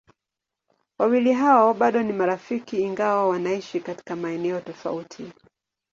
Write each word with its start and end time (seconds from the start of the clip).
Wawili 0.99 1.33
hao 1.33 1.73
bado 1.73 2.03
ni 2.03 2.13
marafiki 2.13 2.81
ingawa 2.81 3.27
wanaishi 3.29 3.79
katika 3.81 4.15
maeneo 4.15 4.61
tofauti. 4.61 5.33